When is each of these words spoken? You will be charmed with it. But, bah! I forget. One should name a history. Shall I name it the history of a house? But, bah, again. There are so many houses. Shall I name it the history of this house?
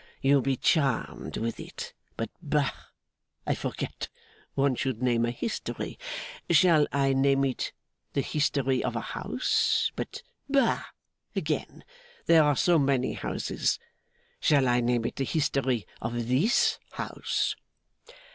You 0.19 0.33
will 0.33 0.41
be 0.41 0.55
charmed 0.55 1.37
with 1.37 1.59
it. 1.59 1.93
But, 2.17 2.31
bah! 2.41 2.71
I 3.45 3.53
forget. 3.53 4.09
One 4.55 4.73
should 4.73 4.99
name 4.99 5.25
a 5.25 5.29
history. 5.29 5.99
Shall 6.49 6.87
I 6.91 7.13
name 7.13 7.45
it 7.45 7.71
the 8.13 8.21
history 8.21 8.83
of 8.83 8.95
a 8.95 8.99
house? 9.01 9.91
But, 9.95 10.23
bah, 10.49 10.81
again. 11.35 11.83
There 12.25 12.41
are 12.41 12.55
so 12.55 12.79
many 12.79 13.13
houses. 13.13 13.77
Shall 14.39 14.67
I 14.67 14.81
name 14.81 15.05
it 15.05 15.17
the 15.17 15.23
history 15.23 15.85
of 16.01 16.27
this 16.27 16.79
house? 16.93 17.55